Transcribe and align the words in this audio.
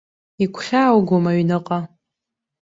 Игәхьааугома 0.43 1.29
аҩныҟа? 1.31 1.79